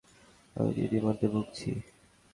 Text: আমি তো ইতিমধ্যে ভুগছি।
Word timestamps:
আমি 0.55 0.69
তো 0.75 0.79
ইতিমধ্যে 0.87 1.27
ভুগছি। 1.33 1.69